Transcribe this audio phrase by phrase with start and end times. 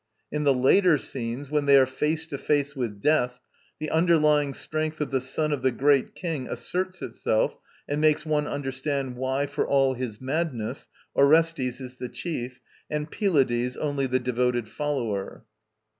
[0.31, 3.39] In the later scenes, when they are face to face with death,
[3.79, 7.55] the underlying strength of the son of the Great King asserts itself
[7.87, 12.59] and makes one understand why, for all his madness, Orestes is the chief,
[12.89, 15.45] and Pylades only the devoted follower.